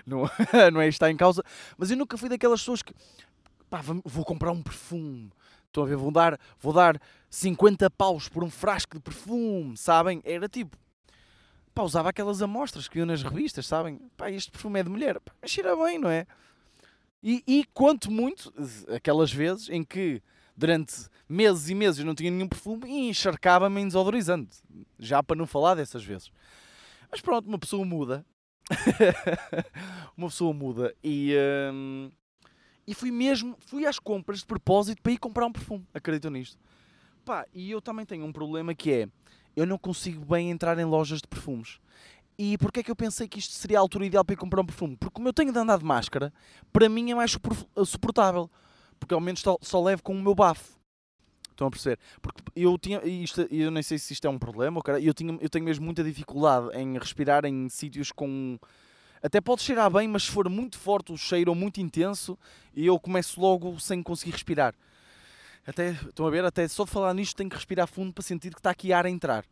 [0.05, 0.23] Não,
[0.73, 1.43] não é isto está em causa,
[1.77, 2.93] mas eu nunca fui daquelas pessoas que
[3.69, 5.31] pá, vou comprar um perfume.
[5.67, 5.97] Estão a ver?
[5.97, 10.21] Vou dar, vou dar 50 paus por um frasco de perfume, sabem?
[10.25, 10.75] Era tipo,
[11.73, 13.99] pá, usava aquelas amostras que iam nas revistas, sabem?
[14.17, 16.25] Pá, este perfume é de mulher, pá, cheira bem, não é?
[17.21, 18.51] E, e conto muito
[18.93, 20.21] aquelas vezes em que
[20.55, 24.57] durante meses e meses não tinha nenhum perfume e encharcava-me em desodorizante.
[24.97, 26.31] Já para não falar dessas vezes.
[27.11, 28.25] Mas pronto, uma pessoa muda
[30.15, 31.35] uma pessoa muda e,
[31.73, 32.11] um,
[32.85, 36.57] e fui mesmo, fui às compras de propósito para ir comprar um perfume, acreditam nisto?
[37.25, 39.09] Pá, e eu também tenho um problema que é,
[39.55, 41.79] eu não consigo bem entrar em lojas de perfumes.
[42.41, 44.61] E porquê é que eu pensei que isto seria a altura ideal para ir comprar
[44.61, 44.95] um perfume?
[44.95, 46.33] Porque como eu tenho de andar de máscara,
[46.71, 47.37] para mim é mais
[47.85, 48.49] suportável.
[48.97, 50.78] Porque ao menos só, só levo com o meu bafo.
[51.59, 51.99] Estão a perceber?
[52.21, 55.37] Porque eu tinha, isto, eu nem sei se isto é um problema, cara, eu, tinha,
[55.41, 58.57] eu tenho mesmo muita dificuldade em respirar em sítios com.
[59.21, 62.39] Até pode cheirar bem, mas se for muito forte o cheiro ou muito intenso,
[62.73, 64.73] eu começo logo sem conseguir respirar.
[65.67, 66.45] Até, estão a ver?
[66.45, 69.05] Até só de falar nisto tenho que respirar fundo para sentir que está aqui ar
[69.05, 69.43] a entrar.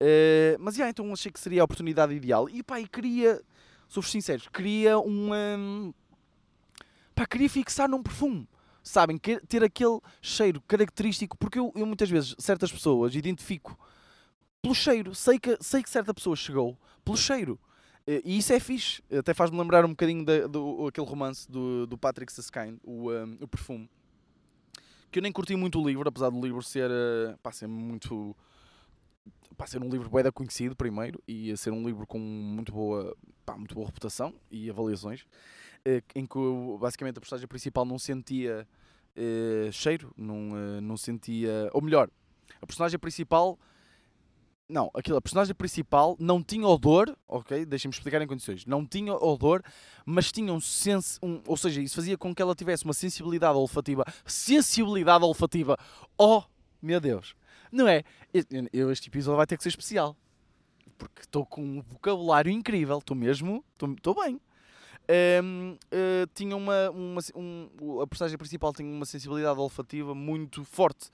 [0.00, 2.48] Uh, mas já, então achei que seria a oportunidade ideal.
[2.48, 3.42] E pá, e queria,
[3.88, 5.34] sou-vos sinceros, queria um.
[5.34, 5.92] um
[7.16, 8.46] pá, queria fixar num perfume
[8.82, 13.78] sabem, ter aquele cheiro característico, porque eu, eu, muitas vezes, certas pessoas, identifico
[14.60, 17.58] pelo cheiro, sei que, sei que certa pessoa chegou pelo cheiro.
[18.06, 21.86] Eh, e isso é fixe, até faz-me lembrar um bocadinho da, do aquele romance do,
[21.86, 23.88] do Patrick Susskind, o, um, o Perfume.
[25.10, 28.34] Que eu nem curti muito o livro, apesar do livro ser, uh, pá, ser muito.
[29.56, 33.14] Pá, ser um livro bem conhecido, primeiro, e ser um livro com muito boa,
[33.44, 35.26] pá, muito boa reputação e avaliações.
[35.84, 36.38] Eh, em que
[36.78, 38.66] basicamente a personagem principal não sentia
[39.16, 41.68] uh, cheiro, não, uh, não sentia.
[41.72, 42.08] Ou melhor,
[42.60, 43.58] a personagem principal.
[44.68, 47.66] Não, aquilo, a personagem principal não tinha odor, ok?
[47.66, 48.64] Deixem-me explicar em condições.
[48.64, 49.60] Não tinha odor,
[50.06, 51.18] mas tinha um senso.
[51.22, 54.04] Um, ou seja, isso fazia com que ela tivesse uma sensibilidade olfativa.
[54.24, 55.76] Sensibilidade olfativa!
[56.16, 56.42] Oh,
[56.80, 57.34] meu Deus!
[57.70, 58.04] Não é?
[58.72, 60.16] Eu, este episódio vai ter que ser especial.
[60.96, 62.98] Porque estou com um vocabulário incrível.
[62.98, 63.64] Estou mesmo.
[63.98, 64.40] Estou bem
[65.08, 70.64] um, uh, eh, tinha uma, uma um, a personagem principal tinha uma sensibilidade olfativa muito
[70.64, 71.10] forte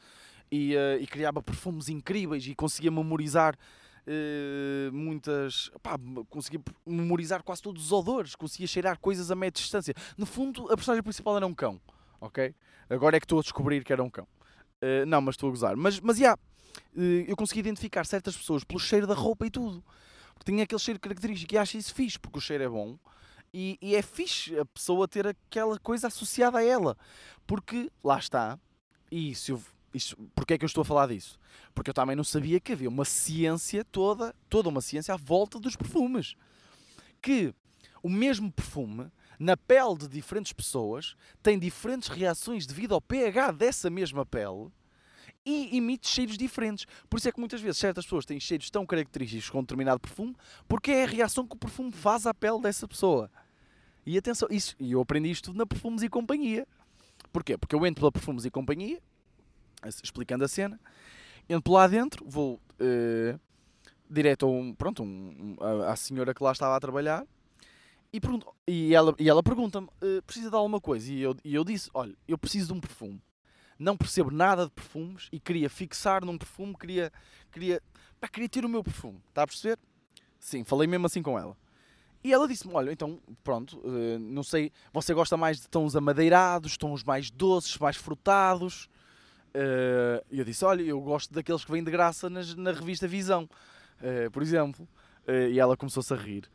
[0.50, 3.54] e, uh, e criava perfumes incríveis e conseguia memorizar
[4.06, 5.70] uh, muitas.
[5.82, 5.96] Pá,
[6.86, 9.94] memorizar quase todos os odores, conseguia cheirar coisas a média distância.
[10.16, 11.80] No fundo, a personagem principal era um cão,
[12.20, 12.54] ok?
[12.90, 14.26] Agora é que estou a descobrir que era um cão.
[15.06, 15.76] não, mas estou a gozar.
[15.76, 16.38] Mas, mas yeah,
[17.26, 19.84] eu consegui identificar certas pessoas pelo cheiro da roupa e tudo.
[20.34, 22.98] Porque tinha aquele cheiro característico e acho isso fixe, porque o cheiro é bom
[23.52, 26.96] e, e, é fixe a pessoa ter aquela coisa associada a ela.
[27.46, 28.58] Porque, lá está,
[29.10, 29.62] e isso, eu,
[30.48, 31.38] é que eu estou a falar disso?
[31.74, 35.58] Porque eu também não sabia que havia uma ciência toda, toda uma ciência à volta
[35.58, 36.34] dos perfumes.
[37.22, 37.54] Que
[38.02, 43.88] o mesmo perfume, na pele de diferentes pessoas, tem diferentes reações devido ao pH dessa
[43.88, 44.70] mesma pele
[45.44, 46.86] e emite cheiros diferentes.
[47.08, 50.00] Por isso é que muitas vezes certas pessoas têm cheiros tão característicos com um determinado
[50.00, 53.30] perfume, porque é a reação que o perfume faz à pele dessa pessoa.
[54.04, 56.66] E atenção, isso, e eu aprendi isto tudo na Perfumes e Companhia.
[57.30, 57.58] Porquê?
[57.58, 59.02] Porque eu entro pela Perfumes e Companhia,
[60.02, 60.80] explicando a cena,
[61.46, 63.38] entro lá dentro, vou uh,
[64.08, 67.26] direto a um, pronto, um, a, à senhora que lá estava a trabalhar
[68.12, 68.20] e,
[68.66, 71.12] e ela, e ela pergunta-me: uh, precisa de alguma coisa?
[71.12, 73.20] E eu, e eu disse: olha, eu preciso de um perfume
[73.78, 77.12] não percebo nada de perfumes e queria fixar num perfume, queria,
[77.52, 77.80] queria,
[78.20, 79.78] pá, queria ter o meu perfume, está a perceber?
[80.38, 81.56] Sim, falei mesmo assim com ela.
[82.22, 86.76] E ela disse-me: Olha, então, pronto, uh, não sei, você gosta mais de tons amadeirados,
[86.76, 88.88] tons mais doces, mais frutados?
[89.54, 93.06] Uh, e eu disse: Olha, eu gosto daqueles que vêm de graça nas, na revista
[93.06, 94.86] Visão, uh, por exemplo.
[95.50, 96.50] e ela começou-se a rir,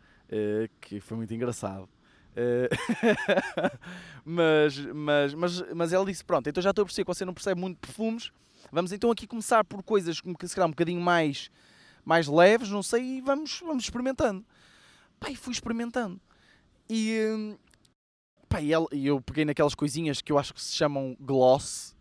[0.82, 1.88] que foi muito engraçado.
[4.26, 7.34] mas, mas, mas, mas ela disse: Pronto, então já estou a perceber que você não
[7.34, 8.32] percebe muito perfumes.
[8.72, 11.52] Vamos então aqui começar por coisas que se calhar um bocadinho mais,
[12.04, 14.44] mais leves, não sei, e vamos, vamos experimentando.
[15.30, 16.20] E fui experimentando.
[16.90, 17.58] E, hum,
[18.50, 18.72] pá, e
[19.06, 21.96] eu peguei naquelas coisinhas que eu acho que se chamam gloss,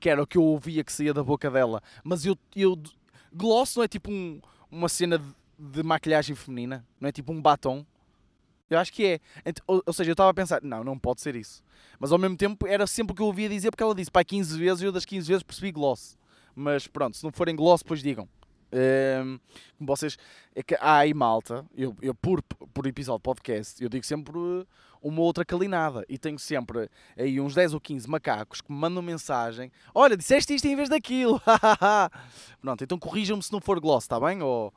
[0.00, 1.82] que era o que eu ouvia que saía da boca dela.
[2.02, 2.80] Mas eu, eu
[3.32, 4.40] gloss não é tipo um,
[4.70, 5.24] uma cena de,
[5.58, 7.86] de, maquilhagem feminina, não é tipo um batom.
[8.70, 9.20] Eu acho que é.
[9.66, 11.62] Ou, ou seja, eu estava a pensar, não, não pode ser isso.
[11.98, 14.24] Mas ao mesmo tempo era sempre o que eu ouvia dizer, porque ela disse, pá,
[14.24, 16.16] 15 vezes, eu das 15 vezes percebi gloss.
[16.54, 18.28] Mas pronto, se não forem gloss, depois digam.
[18.72, 19.38] Um,
[19.76, 20.16] como vocês,
[20.54, 24.32] é que aí malta, eu, eu por, por episódio de podcast, eu digo sempre
[25.02, 29.02] uma outra calinada e tenho sempre aí uns 10 ou 15 macacos que me mandam
[29.02, 31.40] mensagem: Olha, disseste isto em vez daquilo.
[32.62, 34.40] Pronto, então corrijam-me se não for gloss, está bem?
[34.42, 34.72] Ou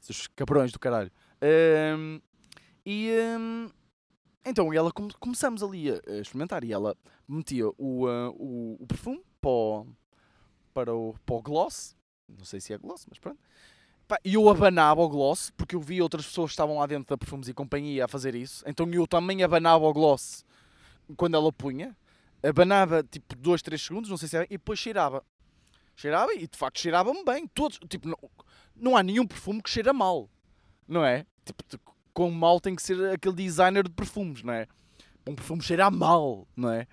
[0.00, 1.10] esses cabrões do caralho.
[1.42, 2.20] Um,
[2.84, 3.70] e um,
[4.44, 6.96] então ela come, começamos ali a, a, experimentar e ela
[7.28, 9.86] metia o, uh, o, o perfume para o,
[10.72, 11.96] para o, para o gloss
[12.38, 13.38] não sei se é gloss, mas pronto.
[14.24, 17.16] E eu abanava o gloss, porque eu vi outras pessoas que estavam lá dentro da
[17.16, 18.64] Perfumes e Companhia a fazer isso.
[18.66, 20.44] Então eu também abanava o gloss
[21.16, 21.96] quando ela punha.
[22.42, 25.24] Abanava tipo 2, 3 segundos, não sei se era, e depois cheirava.
[25.94, 27.46] Cheirava e de facto cheirava-me bem.
[27.46, 28.18] Todos, tipo, não,
[28.74, 30.28] não há nenhum perfume que cheira mal,
[30.88, 31.24] não é?
[31.44, 31.62] Tipo,
[32.20, 34.66] com mal tem que ser aquele designer de perfumes, não é?
[35.26, 36.86] Um perfume cheirar mal, não é?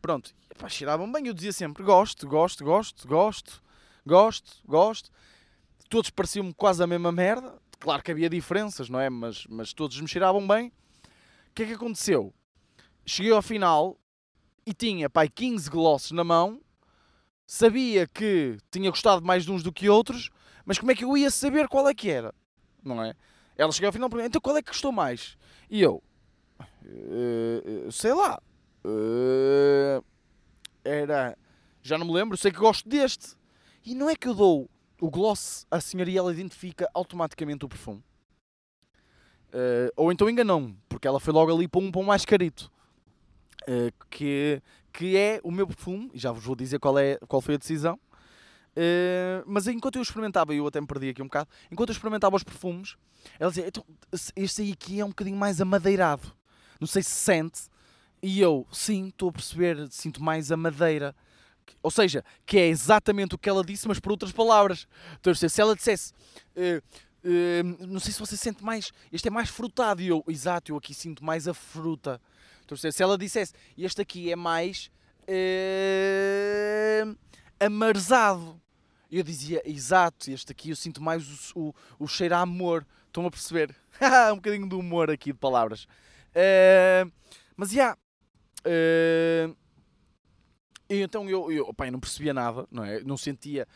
[0.00, 0.34] Pronto,
[0.68, 1.26] cheirava-me bem.
[1.28, 3.62] Eu dizia sempre: gosto, gosto, gosto, gosto
[4.06, 5.10] gosto, gosto.
[5.88, 7.60] Todos pareciam-me quase a mesma merda.
[7.78, 9.10] Claro que havia diferenças, não é?
[9.10, 10.68] Mas, mas todos me cheiravam bem.
[10.68, 12.32] O que é que aconteceu?
[13.04, 13.98] Cheguei ao final
[14.64, 16.60] e tinha, pai, 15 glosses na mão.
[17.46, 20.30] Sabia que tinha gostado mais de uns do que outros,
[20.64, 22.34] mas como é que eu ia saber qual é que era?
[22.82, 23.14] Não é?
[23.62, 25.38] Ela chegou ao final perguntou, então qual é que gostou mais?
[25.70, 26.02] E eu,
[26.60, 28.42] uh, sei lá,
[28.84, 30.04] uh,
[30.84, 31.38] era,
[31.80, 33.36] já não me lembro, sei que gosto deste.
[33.86, 34.68] E não é que eu dou
[35.00, 38.02] o gloss à senhora e ela identifica automaticamente o perfume.
[39.96, 42.70] Ou então enganou-me, porque ela foi logo ali para um, um mais carito.
[44.10, 44.60] Que,
[44.92, 47.58] que é o meu perfume, e já vos vou dizer qual, é, qual foi a
[47.58, 47.98] decisão.
[48.74, 52.34] Uh, mas enquanto eu experimentava, eu até me perdi aqui um bocado, enquanto eu experimentava
[52.34, 52.96] os perfumes,
[53.38, 53.84] ela dizia, então,
[54.34, 56.32] este aí aqui é um bocadinho mais amadeirado.
[56.80, 57.62] Não sei se sente.
[58.22, 61.14] E eu, sim, estou a perceber, sinto mais a madeira.
[61.82, 64.86] Ou seja, que é exatamente o que ela disse, mas por outras palavras.
[65.20, 66.12] Então, se ela dissesse.
[66.56, 66.82] Uh,
[67.24, 68.92] uh, não sei se você sente mais.
[69.12, 70.00] Este é mais frutado.
[70.02, 72.20] E eu, exato, eu aqui sinto mais a fruta.
[72.64, 73.52] Então, se ela dissesse.
[73.76, 74.90] Este aqui é mais.
[77.64, 78.60] Amarzado.
[79.10, 82.86] Eu dizia, exato, este aqui eu sinto mais o, o, o cheiro a amor.
[83.06, 83.74] Estão a perceber?
[84.32, 85.84] um bocadinho de humor aqui de palavras.
[86.34, 87.10] Uh,
[87.56, 87.96] mas já.
[88.66, 89.56] Yeah, uh,
[90.88, 93.00] então eu, eu, pá, eu não percebia nada, não é?
[93.00, 93.66] Não sentia.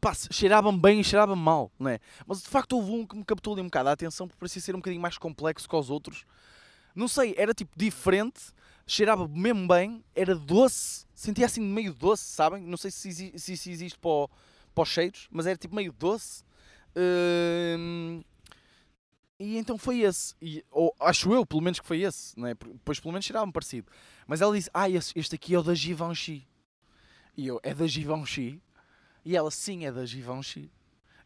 [0.00, 1.98] Pá, cheirava-me bem e cheirava-me mal, não é?
[2.26, 4.62] Mas de facto houve um que me captou ali um bocado a atenção porque parecia
[4.62, 6.24] ser um bocadinho mais complexo que os outros.
[6.94, 8.52] Não sei, era tipo diferente,
[8.86, 12.62] cheirava mesmo bem, era doce, sentia assim meio doce, sabem?
[12.62, 14.30] Não sei se, se, se existe para, o,
[14.74, 16.42] para os cheiros, mas era tipo meio doce.
[16.96, 18.22] Hum,
[19.38, 20.34] e então foi esse.
[20.40, 22.38] E, ou acho eu, pelo menos, que foi esse.
[22.38, 22.54] Não é?
[22.54, 23.90] Depois, pelo menos, cheirava-me parecido.
[24.26, 26.48] Mas ela disse: Ah, este, este aqui é o da Givenchy.
[27.36, 28.60] E eu, é da Givenchy?
[29.22, 30.72] E ela, sim, é da Givenchy.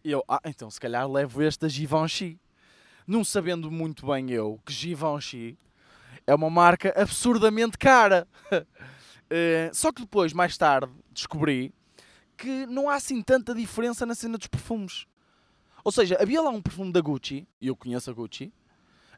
[0.02, 2.40] E eu, ah, então se calhar levo este da Givenchy.
[3.06, 5.58] Não sabendo muito bem eu que Givenchy
[6.26, 8.26] é uma marca absurdamente cara.
[9.34, 11.74] uh, só que depois, mais tarde, descobri
[12.36, 15.06] que não há assim tanta diferença na cena dos perfumes.
[15.82, 18.52] Ou seja, havia lá um perfume da Gucci, e eu conheço a Gucci,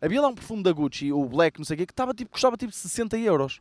[0.01, 2.57] havia lá um perfume da Gucci, o Black, não sei o quê, que tipo, custava
[2.57, 3.61] tipo 60 euros.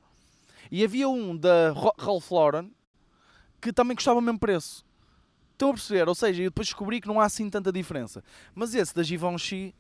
[0.71, 2.71] E havia um da Ralph Lauren,
[3.61, 4.83] que também custava o mesmo preço.
[5.51, 6.09] Estão a perceber?
[6.09, 8.23] Ou seja, eu depois descobri que não há assim tanta diferença.
[8.53, 9.73] Mas esse da Givenchy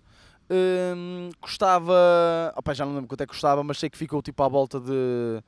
[0.49, 1.93] hum, custava.
[2.55, 4.79] Opa, já não lembro quanto é que custava, mas sei que ficou tipo à volta
[4.79, 5.43] de,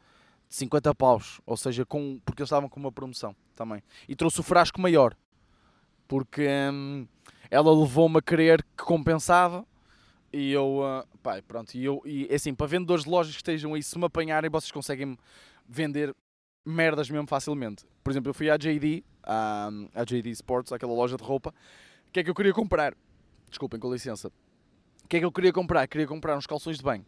[0.50, 1.42] de 50 paus.
[1.46, 3.82] Ou seja, com, porque eles estavam com uma promoção também.
[4.08, 5.16] E trouxe o frasco maior.
[6.08, 7.08] Porque hum,
[7.50, 9.66] ela levou-me a querer que compensava.
[10.32, 13.40] E eu, uh, pá, pronto, e eu, e é assim, para vendedores de lojas que
[13.40, 15.18] estejam aí, se me apanharem, vocês conseguem
[15.68, 16.14] vender
[16.66, 17.86] merdas mesmo facilmente.
[18.04, 21.54] Por exemplo, eu fui à JD, à, à JD Sports, aquela loja de roupa.
[22.08, 22.94] O que é que eu queria comprar?
[23.50, 24.28] Desculpem, com licença.
[25.04, 25.88] O que é que eu queria comprar?
[25.88, 27.06] Queria comprar uns calções de banho.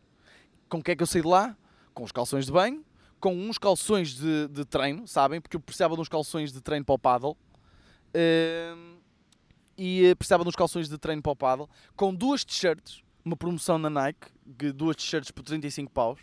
[0.70, 1.58] Com o que é que eu saí de lá?
[1.94, 2.84] Com os calções de banho,
[3.20, 5.42] com uns calções de, de treino, sabem?
[5.42, 7.38] Porque eu precisava de uns calções de treino para o paddle.
[8.16, 8.98] Hum,
[9.78, 11.70] e eh, precisava de uns calções de treino para o paddle.
[11.96, 14.28] Com duas t-shirts, uma promoção na Nike,
[14.74, 16.20] duas t-shirts por 35 paus.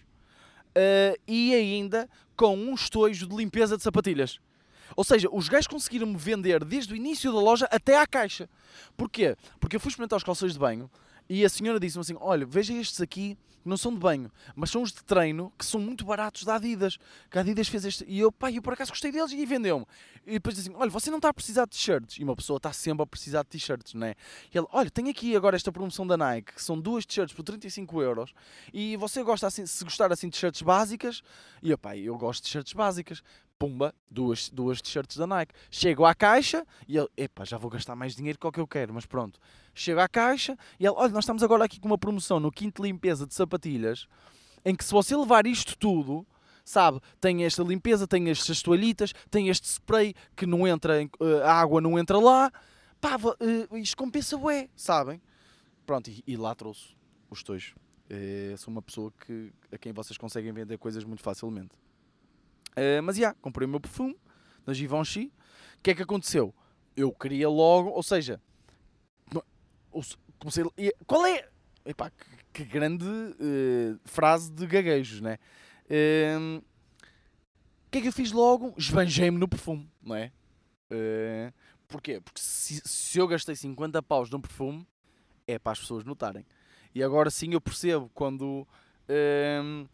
[0.76, 2.06] Uh, e ainda
[2.36, 4.38] com um estojo de limpeza de sapatilhas.
[4.94, 8.48] Ou seja, os gajos conseguiram-me vender desde o início da loja até à caixa.
[8.94, 9.36] Porquê?
[9.58, 10.90] Porque eu fui experimentar os calções de banho
[11.28, 14.70] e a senhora disse-me assim: Olha, veja estes aqui, que não são de banho, mas
[14.70, 16.98] são os de treino, que são muito baratos da Adidas.
[17.28, 18.04] Que a Adidas fez este.
[18.06, 19.84] E eu, pá, eu por acaso gostei deles e vendeu-me.
[20.24, 22.16] E depois disse assim: Olha, você não está a precisar de t-shirts.
[22.16, 24.14] E uma pessoa está sempre a precisar de t-shirts, não é?
[24.54, 27.42] E ele: Olha, tem aqui agora esta promoção da Nike, que são duas t-shirts por
[27.42, 28.32] 35 euros.
[28.72, 31.20] E você gosta assim, se gostar assim de t-shirts básicas.
[31.60, 33.20] E eu, pá, eu gosto de t-shirts básicas
[33.58, 35.54] pumba, duas, duas t-shirts da Nike.
[35.70, 38.66] Chego à caixa e ele, epá, já vou gastar mais dinheiro que o que eu
[38.66, 39.40] quero, mas pronto.
[39.74, 42.82] Chego à caixa e ele, olha, nós estamos agora aqui com uma promoção no quinto
[42.82, 44.06] limpeza de sapatilhas,
[44.64, 46.26] em que se você levar isto tudo,
[46.64, 51.42] sabe, tem esta limpeza, tem estas toalhitas, tem este spray que não entra, em, uh,
[51.44, 52.50] a água não entra lá,
[53.00, 55.20] pá, uh, isto compensa bué, sabem?
[55.86, 56.96] Pronto, e, e lá trouxe
[57.30, 57.74] os dois.
[58.10, 61.70] Uh, sou uma pessoa que, a quem vocês conseguem vender coisas muito facilmente.
[62.76, 64.16] Uh, mas já, yeah, comprei o meu perfume
[64.64, 65.32] da Givenchy.
[65.78, 66.54] O que é que aconteceu?
[66.96, 68.40] Eu queria logo, ou seja,
[70.38, 70.64] comecei,
[71.06, 71.48] qual é?
[71.84, 75.38] Epá, que, que grande uh, frase de gaguejos, né?
[75.84, 78.74] Uh, o que é que eu fiz logo?
[78.76, 80.32] Esbanjei-me no perfume, não é?
[80.90, 81.52] Uh,
[81.86, 82.20] porquê?
[82.20, 84.86] Porque se, se, eu gastei 50 paus num perfume,
[85.46, 86.44] é para as pessoas notarem.
[86.94, 88.66] E agora sim eu percebo quando
[89.08, 89.88] uh,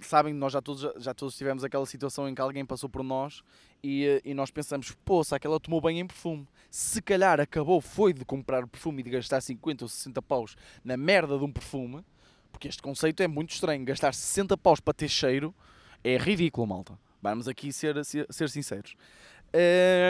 [0.00, 3.42] sabem, nós já todos, já todos tivemos aquela situação em que alguém passou por nós
[3.82, 6.46] e, eh, e nós pensamos, se aquela tomou bem em perfume.
[6.70, 10.96] Se calhar acabou, foi de comprar perfume e de gastar 50 ou 60 paus na
[10.96, 12.04] merda de um perfume,
[12.52, 13.84] porque este conceito é muito estranho.
[13.84, 15.54] Gastar 60 paus para ter cheiro
[16.02, 16.98] é ridículo, malta.
[17.22, 18.94] Vamos aqui ser, ser, ser sinceros.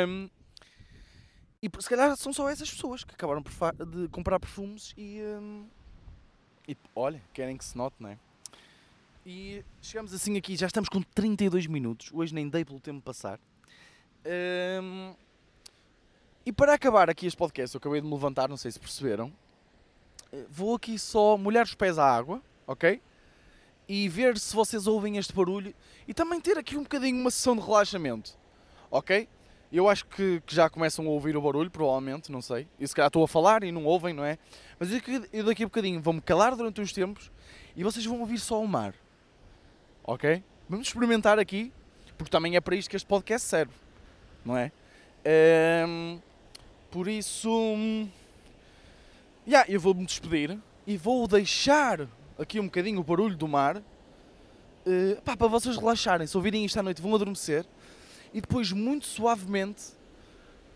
[0.08, 0.28] Um,
[1.62, 5.66] e se calhar são só essas pessoas que acabaram de comprar perfumes e, um,
[6.68, 8.18] e olha, querem que se note, não é?
[9.28, 12.10] E chegamos assim aqui, já estamos com 32 minutos.
[12.12, 13.40] Hoje nem dei pelo tempo passar.
[14.24, 15.16] Um,
[16.44, 19.32] e para acabar aqui este podcast, eu acabei de me levantar, não sei se perceberam.
[20.32, 23.02] Eh, vou aqui só molhar os pés à água, ok?
[23.88, 25.74] E ver se vocês ouvem este barulho.
[26.06, 28.38] E também ter aqui um bocadinho uma sessão de relaxamento,
[28.88, 29.28] ok?
[29.72, 32.68] Eu acho que, que já começam a ouvir o barulho, provavelmente, não sei.
[32.78, 34.38] E se calhar estou a falar e não ouvem, não é?
[34.78, 34.88] Mas
[35.32, 37.32] eu daqui a bocadinho vou-me calar durante uns tempos
[37.74, 38.94] e vocês vão ouvir só o mar
[40.06, 40.42] ok?
[40.68, 41.72] Vamos experimentar aqui,
[42.16, 43.72] porque também é para isto que este podcast serve,
[44.44, 44.70] não é?
[45.86, 46.20] Um,
[46.90, 47.50] por isso,
[49.46, 55.22] yeah, eu vou-me despedir e vou deixar aqui um bocadinho o barulho do mar uh,
[55.24, 56.26] pá, para vocês relaxarem.
[56.26, 57.66] Se ouvirem isto à noite, vão adormecer
[58.32, 59.84] e depois, muito suavemente,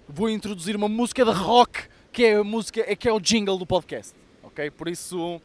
[0.08, 3.56] vou introduzir uma música de rock que é a música, é que é o jingle
[3.56, 4.68] do podcast, ok?
[4.72, 5.40] Por isso,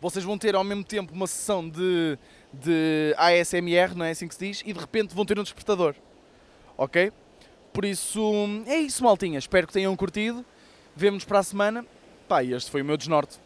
[0.00, 2.18] vocês vão ter ao mesmo tempo uma sessão de
[2.52, 5.94] de ASMR, não é assim que se diz, e de repente vão ter um despertador.
[6.76, 7.12] Ok?
[7.72, 8.20] Por isso,
[8.66, 9.38] é isso, maltinha.
[9.38, 10.44] Espero que tenham curtido.
[10.96, 11.84] Vemo-nos para a semana.
[12.28, 13.38] Pá, este foi o meu desnorte.